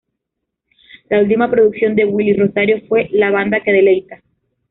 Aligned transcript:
La 1.11 1.19
última 1.19 1.47
producción 1.47 1.95
de 1.95 2.05
Willie 2.05 2.33
Rosario 2.35 2.81
fue 2.89 3.07
""La 3.11 3.29
Banda 3.29 3.61
Que 3.61 3.71
Deleita"". 3.71 4.19